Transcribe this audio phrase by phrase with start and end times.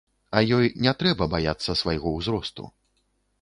[0.39, 2.69] А ёй не трэба баяцца свайго ўзросту.